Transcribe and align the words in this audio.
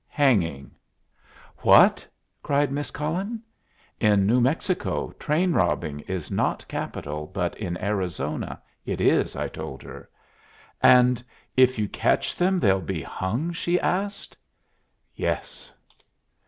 "Hanging." 0.09 0.71
"What?" 1.57 2.07
cried 2.41 2.71
Miss 2.71 2.89
Cullen. 2.89 3.39
"In 3.99 4.25
New 4.25 4.41
Mexico 4.41 5.11
train 5.19 5.53
robbing 5.53 5.99
is 6.07 6.31
not 6.31 6.67
capital, 6.67 7.27
but 7.27 7.55
in 7.59 7.77
Arizona 7.77 8.59
it 8.83 8.99
is," 8.99 9.35
I 9.35 9.47
told 9.47 9.83
her. 9.83 10.09
"And 10.81 11.23
if 11.55 11.77
you 11.77 11.87
catch 11.87 12.35
them 12.35 12.57
they'll 12.57 12.81
be 12.81 13.03
hung?" 13.03 13.51
she 13.53 13.79
asked. 13.79 14.35
"Yes." 15.15 15.71